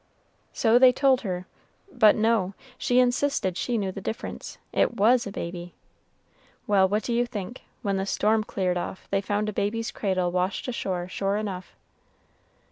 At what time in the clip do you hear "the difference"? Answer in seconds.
3.91-4.57